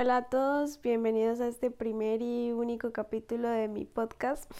[0.00, 4.50] Hola a todos, bienvenidos a este primer y único capítulo de mi podcast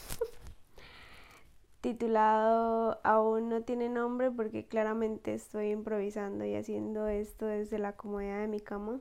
[1.81, 8.41] titulado Aún no tiene nombre porque claramente estoy improvisando y haciendo esto desde la comodidad
[8.41, 9.01] de mi cama.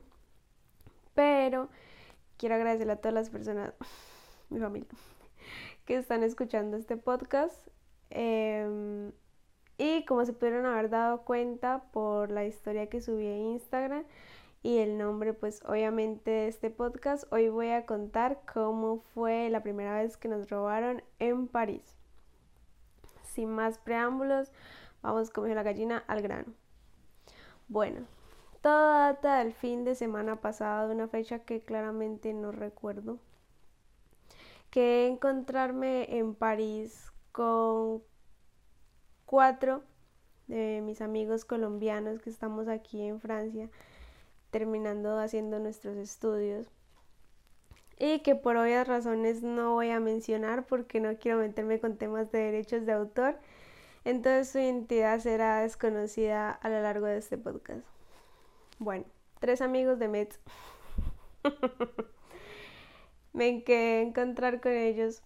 [1.14, 1.68] Pero
[2.38, 3.74] quiero agradecerle a todas las personas,
[4.48, 4.88] mi familia,
[5.84, 7.68] que están escuchando este podcast.
[8.08, 9.12] Em,
[9.76, 14.06] y como se pudieron haber dado cuenta por la historia que subí en Instagram,
[14.62, 17.24] y el nombre pues obviamente de este podcast.
[17.32, 21.96] Hoy voy a contar cómo fue la primera vez que nos robaron en París.
[23.22, 24.52] Sin más preámbulos,
[25.02, 26.52] vamos como la gallina al grano.
[27.68, 28.06] Bueno,
[28.60, 33.18] todo data del fin de semana pasado, de una fecha que claramente no recuerdo.
[34.70, 38.02] Que encontrarme en París con
[39.24, 39.82] cuatro
[40.48, 43.70] de mis amigos colombianos que estamos aquí en Francia
[44.50, 46.66] terminando haciendo nuestros estudios
[48.00, 52.32] y que por obvias razones no voy a mencionar porque no quiero meterme con temas
[52.32, 53.38] de derechos de autor.
[54.04, 57.86] Entonces su identidad será desconocida a lo largo de este podcast.
[58.78, 59.04] Bueno,
[59.38, 60.40] tres amigos de Mets.
[63.34, 65.22] Me quedé encontrar con ellos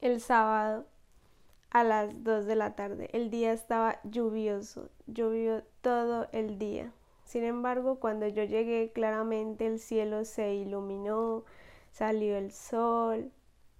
[0.00, 0.86] el sábado
[1.70, 3.10] a las 2 de la tarde.
[3.12, 6.92] El día estaba lluvioso, llovió todo el día.
[7.24, 11.44] Sin embargo, cuando yo llegué, claramente el cielo se iluminó,
[11.90, 13.32] salió el sol,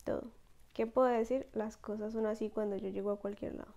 [0.05, 0.31] todo.
[0.73, 1.47] ¿Qué puedo decir?
[1.53, 3.73] Las cosas son así cuando yo llego a cualquier lado.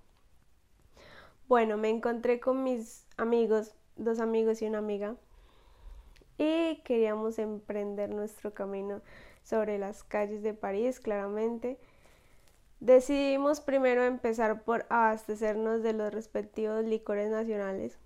[1.48, 5.16] Bueno, me encontré con mis amigos, dos amigos y una amiga,
[6.38, 9.02] y queríamos emprender nuestro camino
[9.44, 11.80] sobre las calles de París, claramente.
[12.80, 17.98] Decidimos primero empezar por abastecernos de los respectivos licores nacionales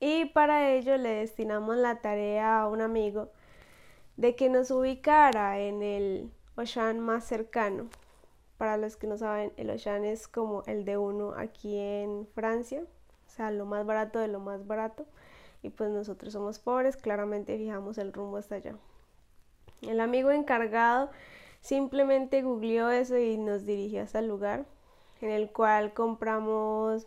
[0.00, 3.30] y para ello le destinamos la tarea a un amigo
[4.16, 7.88] de que nos ubicara en el Ocean más cercano.
[8.56, 12.82] Para los que no saben, el Ocean es como el de uno aquí en Francia,
[13.26, 15.06] o sea, lo más barato de lo más barato.
[15.62, 18.76] Y pues nosotros somos pobres, claramente fijamos el rumbo hasta allá.
[19.82, 21.10] El amigo encargado
[21.60, 24.66] simplemente googleó eso y nos dirigió hasta el lugar
[25.20, 27.06] en el cual compramos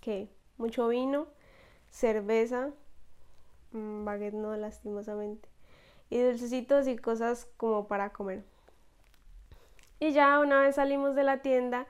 [0.00, 0.28] ¿qué?
[0.56, 1.26] mucho vino,
[1.90, 2.70] cerveza,
[3.72, 5.48] mm, baguette no lastimosamente,
[6.10, 8.44] y dulcecitos y cosas como para comer.
[10.00, 11.86] Y ya una vez salimos de la tienda,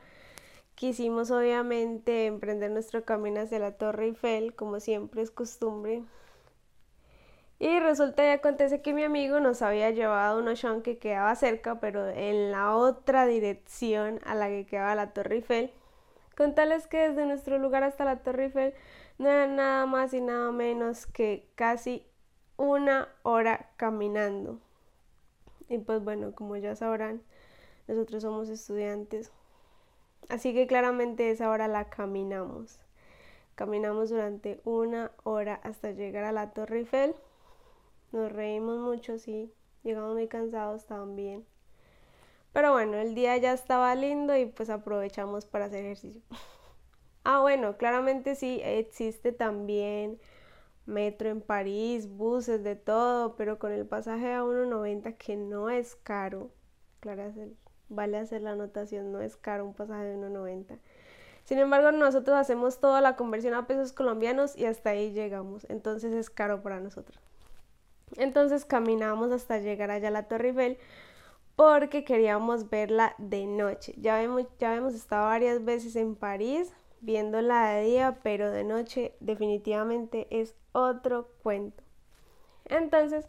[0.75, 6.05] quisimos obviamente emprender nuestro camino hacia la Torre Eiffel, como siempre es costumbre.
[7.59, 11.81] Y resulta y acontece que mi amigo nos había llevado un ocean que quedaba cerca,
[11.81, 15.73] pero en la otra dirección a la que quedaba la Torre Eiffel.
[16.37, 18.75] Con tales que desde nuestro lugar hasta la Torre Eiffel
[19.19, 22.07] no era nada más y nada menos que casi
[22.57, 24.61] una hora caminando.
[25.69, 27.23] Y pues bueno, como ya sabrán,
[27.87, 29.33] nosotros somos estudiantes.
[30.29, 32.79] Así que claramente esa hora la caminamos.
[33.55, 37.15] Caminamos durante una hora hasta llegar a la Torre Eiffel.
[38.13, 39.53] Nos reímos mucho, sí.
[39.83, 41.45] Llegamos muy cansados también.
[42.53, 46.23] Pero bueno, el día ya estaba lindo y pues aprovechamos para hacer ejercicio.
[47.25, 50.19] Ah, bueno, claramente sí, existe también
[50.87, 55.97] metro en París, buses, de todo, pero con el pasaje a 1,90 que no es
[55.97, 56.51] caro.
[57.01, 57.33] Claro,
[57.89, 60.79] vale hacer la anotación, no es caro un pasaje de 1,90.
[61.45, 65.67] Sin embargo, nosotros hacemos toda la conversión a pesos colombianos y hasta ahí llegamos.
[65.71, 67.19] Entonces es caro para nosotros.
[68.17, 70.79] Entonces caminamos hasta llegar allá a la Torre Eiffel
[71.57, 73.95] porque queríamos verla de noche.
[73.97, 79.15] Ya hemos, ya hemos estado varias veces en París, viéndola de día, pero de noche
[79.21, 81.83] definitivamente es otro cuento.
[82.67, 83.27] Entonces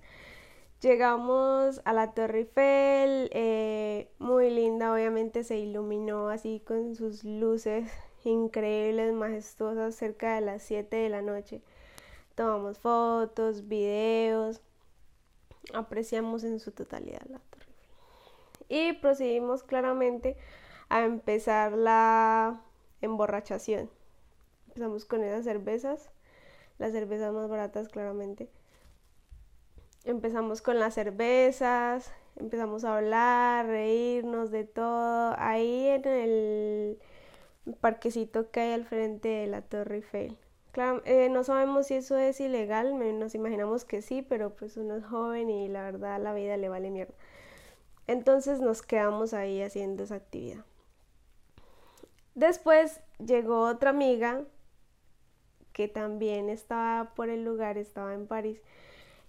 [0.82, 7.90] llegamos a la Torre Eiffel, eh, muy linda, obviamente se iluminó así con sus luces
[8.24, 11.62] increíbles, majestuosas, cerca de las 7 de la noche.
[12.36, 14.62] Tomamos fotos, videos,
[15.74, 17.66] apreciamos en su totalidad la Torre
[18.70, 18.94] Eiffel.
[18.94, 20.38] Y procedimos claramente
[20.90, 22.62] a empezar la
[23.02, 23.90] emborrachación.
[24.68, 26.10] Empezamos con esas cervezas,
[26.78, 28.50] las cervezas más baratas claramente.
[30.06, 35.36] Empezamos con las cervezas, empezamos a hablar, reírnos de todo.
[35.38, 37.00] Ahí en el
[37.82, 40.38] parquecito que hay al frente de la Torre Eiffel.
[40.72, 44.96] Claro, eh, no sabemos si eso es ilegal, nos imaginamos que sí, pero pues uno
[44.98, 47.14] es joven y la verdad la vida le vale mierda.
[48.08, 50.64] Entonces nos quedamos ahí haciendo esa actividad.
[52.40, 54.44] Después llegó otra amiga
[55.74, 58.62] que también estaba por el lugar, estaba en París,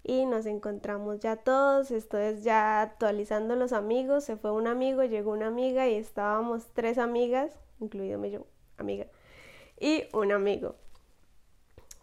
[0.04, 5.02] y nos encontramos ya todos, esto es ya actualizando los amigos, se fue un amigo,
[5.02, 8.46] llegó una amiga y estábamos tres amigas, incluidome yo,
[8.76, 9.08] amiga,
[9.80, 10.76] y un amigo.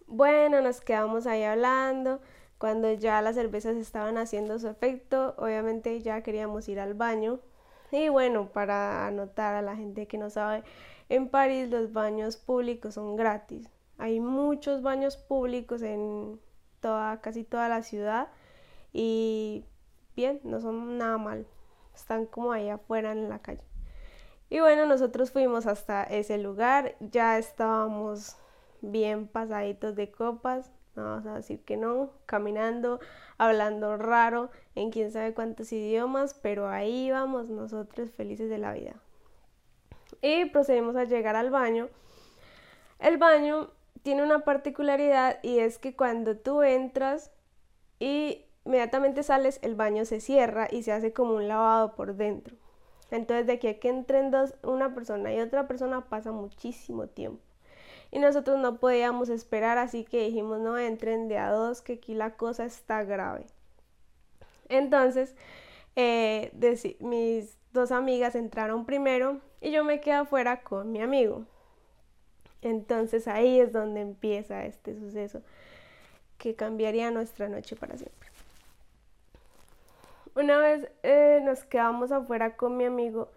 [0.08, 2.20] Bueno, nos quedamos ahí hablando,
[2.58, 7.40] cuando ya las cervezas estaban haciendo su efecto, obviamente ya queríamos ir al baño.
[7.90, 10.64] Y bueno, para anotar a la gente que no sabe,
[11.10, 13.70] en París los baños públicos son gratis.
[13.98, 16.40] Hay muchos baños públicos en
[16.80, 18.28] toda, casi toda la ciudad
[18.94, 19.66] y
[20.16, 21.48] bien, no son nada mal.
[21.96, 23.64] Están como ahí afuera en la calle.
[24.50, 28.38] Y bueno, nosotros fuimos hasta ese lugar, ya estábamos
[28.82, 33.00] bien pasaditos de copas, no vamos a decir que no, caminando,
[33.38, 38.96] hablando raro en quién sabe cuántos idiomas, pero ahí vamos nosotros felices de la vida.
[40.22, 41.90] Y procedimos a llegar al baño.
[43.00, 43.70] El baño
[44.04, 47.32] tiene una particularidad y es que cuando tú entras
[48.00, 52.56] y inmediatamente sales, el baño se cierra y se hace como un lavado por dentro.
[53.12, 57.42] Entonces de aquí a que entren dos, una persona y otra persona pasa muchísimo tiempo
[58.12, 62.14] y nosotros no podíamos esperar, así que dijimos no entren de a dos, que aquí
[62.14, 63.46] la cosa está grave.
[64.70, 65.36] Entonces,
[65.96, 66.52] eh,
[67.00, 71.46] mis dos amigas entraron primero y yo me quedé afuera con mi amigo.
[72.62, 75.42] Entonces ahí es donde empieza este suceso
[76.38, 78.30] que cambiaría nuestra noche para siempre.
[80.36, 83.30] Una vez eh, nos quedamos afuera con mi amigo,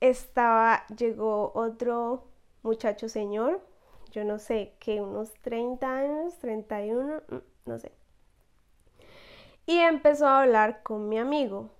[0.00, 2.24] estaba, llegó otro
[2.64, 3.60] muchacho señor,
[4.10, 7.36] yo no sé, que unos 30 años, 31, mm,
[7.66, 7.92] no sé.
[9.66, 11.70] Y empezó a hablar con mi amigo.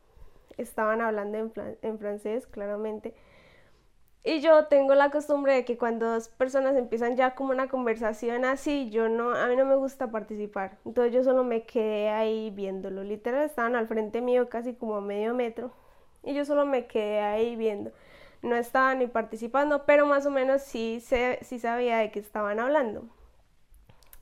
[0.56, 1.38] Estaban hablando
[1.82, 3.14] en, francés, claramente.
[4.24, 8.44] Y yo tengo la costumbre de que cuando dos personas empiezan ya como una conversación
[8.44, 10.78] así, yo no, a mí no me gusta participar.
[10.84, 13.02] Entonces yo solo me quedé ahí viéndolo.
[13.02, 15.72] Literal estaban al frente mío casi como a medio metro.
[16.22, 17.92] Y yo solo me quedé ahí viendo
[18.42, 21.02] no estaba ni participando, pero más o menos sí,
[21.40, 23.08] sí sabía de qué estaban hablando.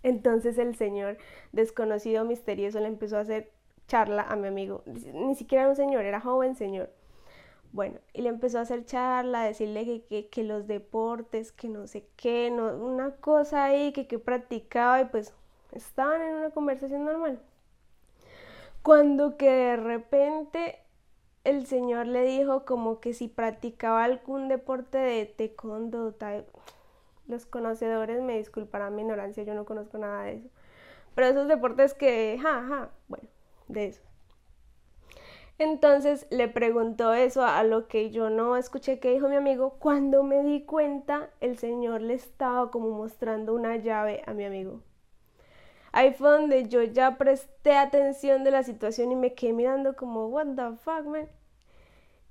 [0.02, 1.18] Entonces el señor
[1.52, 3.50] desconocido, misterioso, le empezó a hacer
[3.90, 4.82] charla a mi amigo.
[4.86, 6.90] Ni siquiera era un señor, era joven señor.
[7.72, 11.86] Bueno, y le empezó a hacer charla, a decirle que, que, los deportes, que no
[11.88, 15.34] sé qué, no, una cosa ahí que, que practicaba y pues
[15.72, 17.40] estaban en una conversación normal.
[18.82, 20.78] Cuando que de repente
[21.44, 26.14] el señor le dijo como que si practicaba algún deporte de taekwondo,
[27.26, 30.48] los conocedores me disculparán mi ignorancia, yo no conozco nada de eso.
[31.14, 33.28] Pero esos deportes que, ja, ja, bueno,
[33.72, 34.02] de eso.
[35.58, 39.76] Entonces le preguntó eso a lo que yo no escuché que dijo mi amigo.
[39.78, 44.80] Cuando me di cuenta, el señor le estaba como mostrando una llave a mi amigo.
[45.92, 50.28] Ahí fue donde yo ya presté atención de la situación y me quedé mirando como,
[50.28, 51.28] what the fuck, man.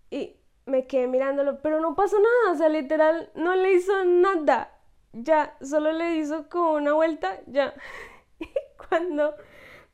[0.10, 4.72] Y me quedé mirándolo, pero no pasó nada, o sea, literal, no le hizo nada.
[5.14, 7.74] Ya, solo le hizo como una vuelta, ya.
[8.40, 8.48] Y
[8.88, 9.36] cuando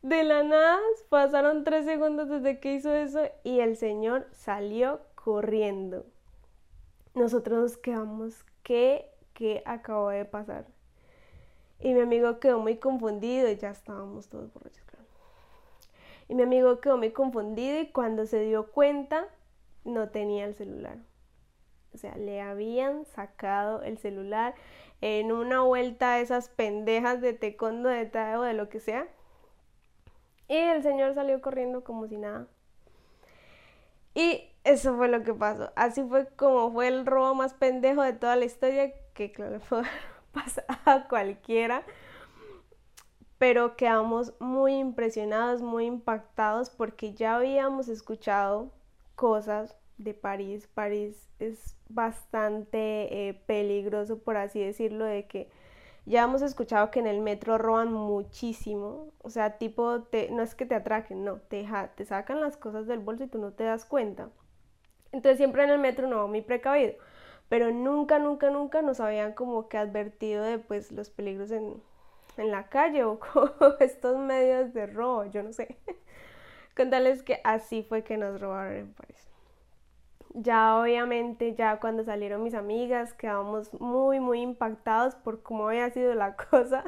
[0.06, 0.78] de la nada
[1.10, 6.06] pasaron tres segundos desde que hizo eso y el señor salió corriendo.
[7.16, 10.68] Nosotros nos quedamos, ¿qué, qué acabó de pasar?
[11.80, 15.06] Y mi amigo quedó muy confundido y ya estábamos todos borrachos, claro.
[16.30, 19.28] Y mi amigo quedó muy confundido y cuando se dio cuenta
[19.86, 21.00] no tenía el celular.
[21.96, 24.54] O sea, le habían sacado el celular
[25.02, 29.08] en una vuelta a esas pendejas de tecondo de o de lo que sea.
[30.48, 32.48] Y el señor salió corriendo como si nada.
[34.14, 35.72] Y eso fue lo que pasó.
[35.76, 39.84] Así fue como fue el robo más pendejo de toda la historia, que claro, fue
[40.32, 41.84] pasar a cualquiera.
[43.38, 48.72] Pero quedamos muy impresionados, muy impactados porque ya habíamos escuchado
[49.16, 50.68] cosas de París.
[50.74, 55.50] París es bastante eh, peligroso, por así decirlo, de que
[56.06, 59.12] ya hemos escuchado que en el metro roban muchísimo.
[59.22, 62.88] O sea, tipo, te, no es que te atraquen, no, te, te sacan las cosas
[62.88, 64.30] del bolso y tú no te das cuenta.
[65.12, 66.94] Entonces siempre en el metro no, muy precavido.
[67.50, 71.82] Pero nunca, nunca, nunca nos habían como que advertido de pues los peligros en,
[72.38, 73.20] en la calle o
[73.80, 75.78] estos medios de robo, yo no sé.
[76.76, 79.35] Contarles que así fue que nos robaron en París.
[80.38, 86.14] Ya obviamente, ya cuando salieron mis amigas, quedamos muy, muy impactados por cómo había sido
[86.14, 86.84] la cosa.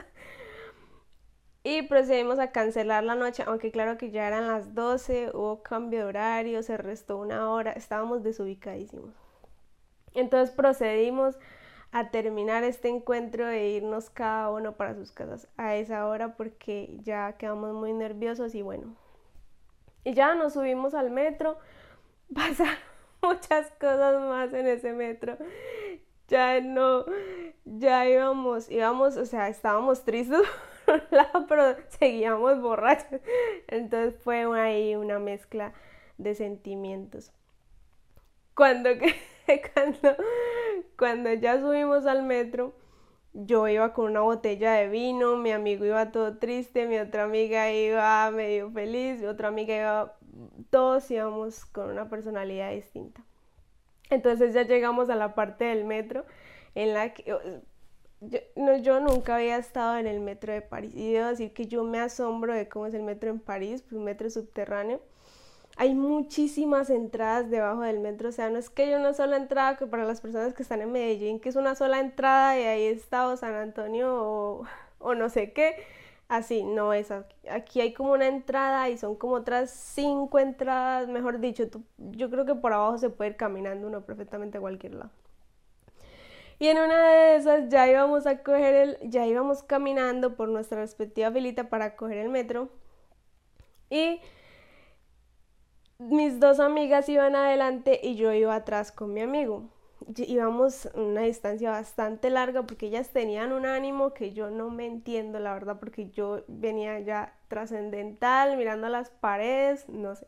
[1.64, 6.00] Y procedimos a cancelar la noche, aunque claro que ya eran las 12, hubo cambio
[6.00, 9.14] de horario, se restó una hora, estábamos desubicadísimos.
[10.14, 11.38] Entonces procedimos
[11.92, 16.98] a terminar este encuentro e irnos cada uno para sus casas a esa hora porque
[17.04, 18.96] ya quedamos muy nerviosos y bueno.
[20.04, 21.58] Y ya nos subimos al metro,
[22.34, 22.87] pasaron
[23.22, 25.38] muchas cosas más en ese metro.
[26.28, 27.06] Ya no,
[27.66, 30.42] ya íbamos, íbamos, o sea, estábamos tristes
[30.86, 33.22] por un lado, pero seguíamos borrachos.
[33.68, 35.74] Entonces fue ahí una mezcla
[36.18, 37.32] de sentimientos.
[38.56, 38.90] Cuando,
[39.74, 40.16] cuando,
[40.98, 42.74] cuando ya subimos al metro,
[43.34, 47.72] yo iba con una botella de vino, mi amigo iba todo triste, mi otra amiga
[47.72, 50.17] iba medio feliz, mi otra amiga iba,
[50.70, 53.24] todos íbamos con una personalidad distinta.
[54.10, 56.26] Entonces ya llegamos a la parte del metro
[56.76, 57.40] en la que yo,
[58.56, 60.94] no, yo nunca había estado en el metro de París.
[60.96, 63.94] Y debo decir que yo me asombro de cómo es el metro en París, pues
[63.94, 65.02] un metro subterráneo.
[65.80, 69.78] Hay muchísimas entradas debajo del metro, o sea, no es que haya una sola entrada
[69.78, 72.86] que para las personas que están en Medellín, que es una sola entrada y ahí
[72.88, 74.66] está o San Antonio
[75.00, 75.76] o, no sé qué,
[76.30, 77.36] así, no es aquí.
[77.50, 82.46] Aquí hay como una entrada y son como otras cinco entradas, mejor dicho, yo creo
[82.46, 85.12] que por abajo se puede ir caminando uno perfectamente a cualquier lado.
[86.60, 90.80] Y en una de esas ya íbamos a coger el, ya íbamos caminando por nuestra
[90.80, 92.70] respectiva filita para coger el metro
[93.90, 94.20] y
[96.00, 99.70] mis dos amigas iban adelante y yo iba atrás con mi amigo.
[100.16, 105.40] Íbamos una distancia bastante larga porque ellas tenían un ánimo que yo no me entiendo,
[105.40, 110.28] la verdad, porque yo venía ya trascendental, mirando las paredes, no sé.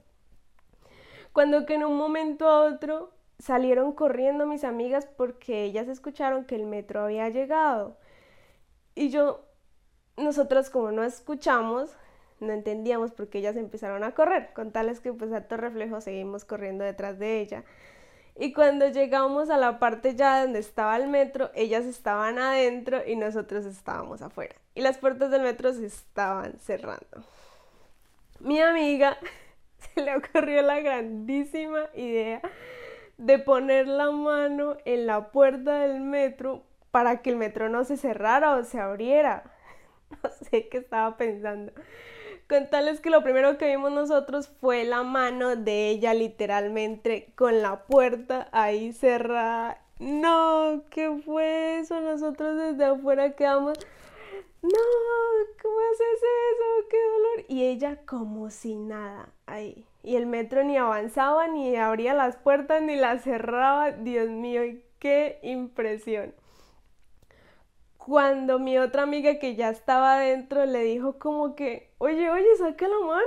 [1.33, 6.55] Cuando que en un momento a otro salieron corriendo mis amigas porque ellas escucharon que
[6.55, 7.97] el metro había llegado.
[8.95, 9.45] Y yo,
[10.17, 11.95] nosotras como no escuchamos,
[12.39, 16.45] no entendíamos por qué ellas empezaron a correr, con tales que pues todo reflejo seguimos
[16.45, 17.63] corriendo detrás de ella.
[18.41, 23.17] Y cuando llegamos a la parte ya donde estaba el metro, ellas estaban adentro y
[23.17, 24.55] nosotros estábamos afuera.
[24.75, 27.25] Y las puertas del metro se estaban cerrando.
[28.39, 29.17] Mi amiga
[29.77, 32.41] se le ocurrió la grandísima idea
[33.17, 37.97] de poner la mano en la puerta del metro para que el metro no se
[37.97, 39.43] cerrara o se abriera.
[40.23, 41.71] No sé qué estaba pensando.
[42.49, 47.61] Con tal que lo primero que vimos nosotros fue la mano de ella literalmente con
[47.61, 49.79] la puerta ahí cerrada.
[49.99, 52.01] No, ¿qué fue eso?
[52.01, 53.77] Nosotros desde afuera quedamos,
[54.63, 54.79] no,
[55.61, 56.87] ¿cómo haces eso?
[56.89, 57.45] ¡Qué dolor!
[57.49, 59.85] Y ella como si nada ahí.
[60.01, 63.91] Y el metro ni avanzaba, ni abría las puertas, ni las cerraba.
[63.91, 64.63] Dios mío,
[64.97, 66.33] qué impresión
[68.09, 72.87] cuando mi otra amiga que ya estaba adentro le dijo como que, oye, oye, saca
[72.87, 73.25] la mano.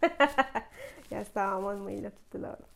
[1.10, 2.68] ya estábamos muy loquitos, la verdad.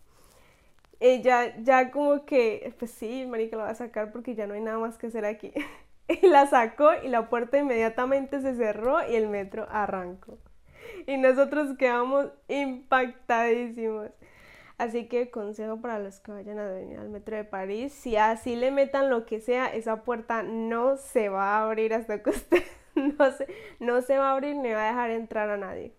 [0.99, 4.61] Ella ya como que, pues sí, marica, la va a sacar porque ya no hay
[4.61, 5.53] nada más que hacer aquí.
[6.09, 10.39] y la sacó y la puerta inmediatamente se cerró y el metro arrancó.
[11.07, 14.11] Y nosotros quedamos impactadísimos.
[14.81, 18.57] Así que consejo para los que vayan a venir al metro de París, si así
[18.57, 22.63] le metan lo que sea, esa puerta no se va a abrir hasta que usted
[22.95, 23.47] no se,
[23.79, 25.93] no se va a abrir ni va a dejar entrar a nadie.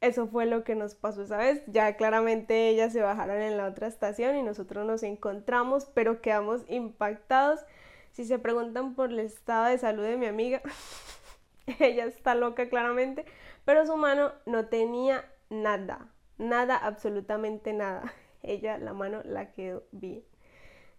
[0.00, 1.62] Eso fue lo que nos pasó esa vez.
[1.66, 6.62] Ya claramente ellas se bajaron en la otra estación y nosotros nos encontramos, pero quedamos
[6.70, 7.60] impactados.
[8.12, 10.62] Si se preguntan por el estado de salud de mi amiga,
[11.78, 13.26] ella está loca claramente,
[13.66, 18.12] pero su mano no tenía nada nada, absolutamente nada.
[18.42, 20.24] Ella, la mano, la quedó bien.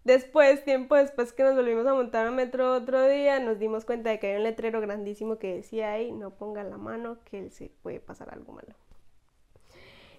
[0.04, 4.10] Después, tiempo después que nos volvimos a montar al metro otro día, nos dimos cuenta
[4.10, 7.70] de que había un letrero grandísimo que decía ahí, no ponga la mano, que se
[7.82, 8.74] puede pasar algo malo.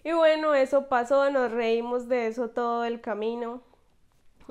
[0.04, 3.62] Y bueno, eso pasó, nos reímos de eso todo el camino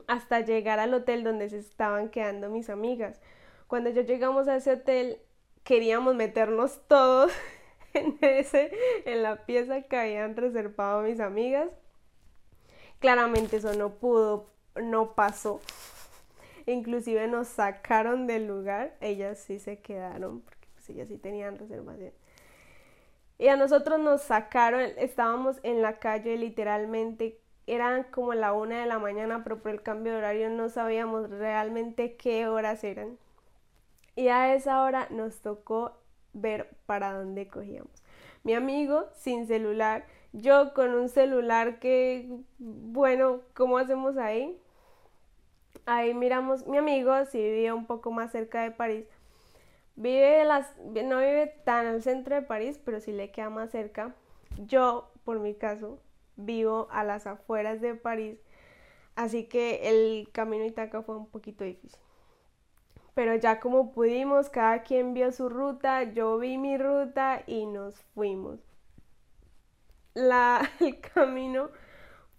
[0.07, 3.21] hasta llegar al hotel donde se estaban quedando mis amigas.
[3.67, 5.19] Cuando ya llegamos a ese hotel,
[5.65, 7.33] queríamos meternos todos
[8.01, 8.71] en, ese,
[9.05, 11.69] en la pieza que habían reservado mis amigas.
[12.99, 15.61] Claramente eso no pudo, no pasó.
[16.67, 18.97] Inclusive nos sacaron del lugar.
[19.01, 22.13] Ellas sí se quedaron porque pues, ellas sí tenían reservación.
[23.39, 28.87] Y a nosotros nos sacaron, estábamos en la calle literalmente, eran como la una de
[28.87, 33.19] la mañana, pero por el cambio de horario no sabíamos realmente qué horas eran.
[34.15, 35.99] Y a esa hora nos tocó
[36.41, 37.91] ver para dónde cogíamos.
[38.45, 42.29] Mi amigo sin celular, yo con un celular que,
[42.59, 44.61] bueno, ¿cómo hacemos ahí?
[45.87, 49.07] Ahí miramos, mi amigo si vivía un poco más cerca de París,
[49.97, 54.15] vive las, no vive tan al centro de París, pero sí le queda más cerca.
[54.67, 56.01] Yo, por mi caso,
[56.37, 58.39] vivo a las afueras de París,
[59.17, 61.99] Así que el camino Itaca fue un poquito difícil.
[63.17, 67.95] Pero ya como pudimos, cada quien vio su ruta, yo vi mi ruta y nos
[68.15, 68.61] fuimos.
[70.13, 71.71] La, el camino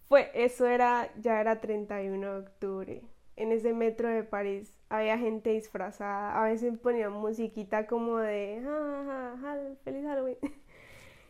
[0.08, 3.02] fue, eso era, ya era 31 de octubre.
[3.38, 8.62] En ese metro de París había gente disfrazada, a veces ponían musiquita como de,
[9.84, 10.38] feliz Halloween.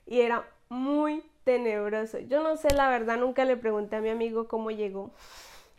[0.05, 2.19] Y era muy tenebroso.
[2.19, 5.11] Yo no sé, la verdad, nunca le pregunté a mi amigo cómo llegó.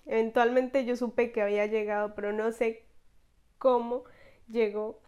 [0.06, 2.87] Eventualmente yo supe que había llegado, pero no sé
[3.58, 4.04] cómo
[4.48, 5.00] llegó.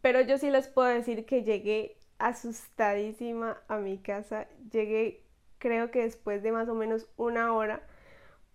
[0.00, 4.46] Pero yo sí les puedo decir que llegué asustadísima a mi casa.
[4.70, 5.24] Llegué
[5.58, 7.82] creo que después de más o menos una hora,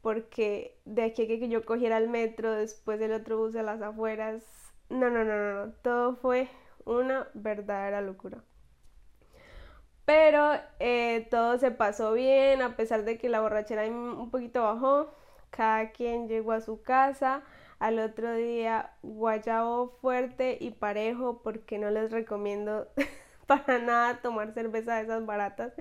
[0.02, 3.82] porque de aquí a que yo cogiera el metro, después del otro bus a las
[3.82, 4.44] afueras,
[4.90, 6.50] no, no, no, no, todo fue
[6.86, 8.44] una verdadera locura.
[10.06, 15.14] Pero eh, todo se pasó bien, a pesar de que la borrachera un poquito bajó.
[15.50, 17.44] Cada quien llegó a su casa.
[17.80, 22.88] Al otro día, guayabo fuerte y parejo, porque no les recomiendo
[23.48, 25.74] para nada tomar cerveza de esas baratas.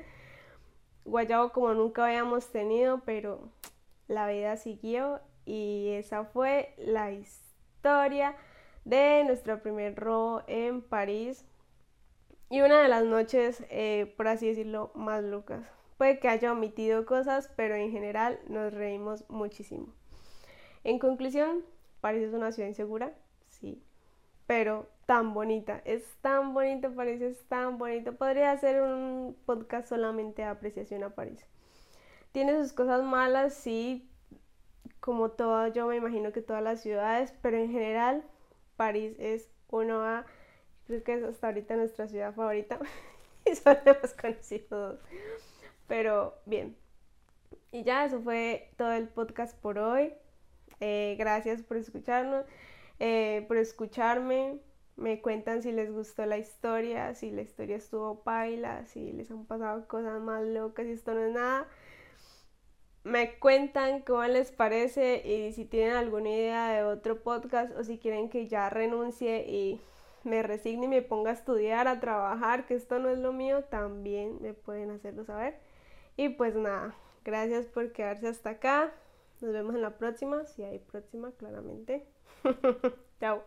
[1.05, 3.49] Guayabo como nunca habíamos tenido, pero
[4.09, 8.37] la vida siguió y esa fue la historia
[8.85, 11.45] de nuestro primer robo en París
[12.53, 15.67] y una de las noches, eh, por así decirlo, más locas.
[15.97, 19.87] Puede que haya omitido cosas, pero en general nos reímos muchísimo.
[20.85, 21.65] En conclusión,
[22.03, 23.15] París es una ciudad insegura,
[23.49, 23.83] sí,
[24.47, 25.81] pero tan bonita.
[25.87, 28.15] Es tan bonito, París es tan bonito.
[28.15, 31.47] Podría hacer un podcast solamente de apreciación a París.
[32.33, 34.07] Tiene sus cosas malas, sí,
[35.01, 38.23] como todo, yo me imagino que todas las ciudades, pero en general,
[38.77, 40.27] París es uno a
[40.87, 42.79] Creo que es hasta ahorita nuestra ciudad favorita.
[43.47, 44.99] y son hemos conocido
[45.87, 46.77] Pero bien.
[47.71, 50.13] Y ya, eso fue todo el podcast por hoy.
[50.85, 52.45] Eh, gracias por escucharnos,
[52.99, 54.59] eh, por escucharme.
[54.97, 59.47] Me cuentan si les gustó la historia, si la historia estuvo paila, si les han
[59.47, 61.69] pasado cosas más locas y esto no es nada.
[63.05, 67.99] Me cuentan cómo les parece y si tienen alguna idea de otro podcast o si
[67.99, 69.81] quieren que ya renuncie y
[70.25, 73.63] me resigne y me ponga a estudiar, a trabajar, que esto no es lo mío,
[73.65, 75.61] también me pueden hacerlo saber.
[76.17, 76.93] Y pues nada,
[77.25, 78.93] gracias por quedarse hasta acá.
[79.43, 82.07] Nos vemos en la próxima, si hay próxima, claramente.
[83.21, 83.45] Chao.